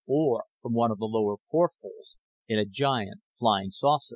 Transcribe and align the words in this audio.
Or 0.07 0.45
from 0.63 0.73
one 0.73 0.89
of 0.89 0.97
the 0.97 1.05
lower 1.05 1.35
portholes 1.51 2.15
in 2.47 2.57
a 2.57 2.65
giant 2.65 3.21
flying 3.39 3.69
saucer. 3.69 4.09